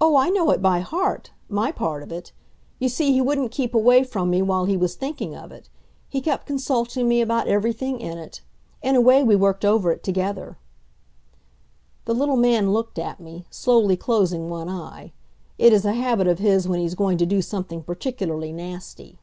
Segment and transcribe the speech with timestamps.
[0.00, 2.30] "Oh, I know it by heart my part of it.
[2.78, 5.68] You see, he wouldn't keep away from me while he was thinking of it.
[6.08, 8.40] He kept consulting me about everything in it.
[8.82, 10.58] In a way, we worked over it together."
[12.04, 15.10] The little man looked at me, slowly closing one eye.
[15.58, 19.18] It is a habit of his when he's going to do something particularly nasty.